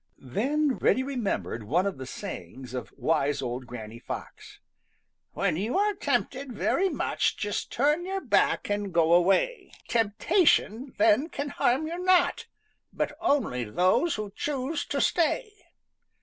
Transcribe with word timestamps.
Then 0.17 0.79
Reddy 0.79 1.03
remembered 1.03 1.61
one 1.65 1.85
of 1.85 1.99
the 1.99 2.07
sayings 2.07 2.73
of 2.73 2.91
wise 2.97 3.39
old 3.39 3.67
Granny 3.67 3.99
Fox: 3.99 4.59
"When 5.33 5.55
you 5.57 5.77
are 5.77 5.93
tempted 5.93 6.53
very 6.53 6.89
much 6.89 7.37
Just 7.37 7.71
turn 7.71 8.07
your 8.07 8.19
back 8.19 8.67
and 8.67 8.91
go 8.91 9.13
away. 9.13 9.69
Temptation 9.87 10.95
then 10.97 11.29
can 11.29 11.49
harm 11.49 11.85
you 11.85 11.99
not, 11.99 12.47
But 12.91 13.15
only 13.21 13.63
those 13.63 14.15
who 14.15 14.33
choose 14.35 14.85
to 14.87 15.01
stay." 15.01 15.53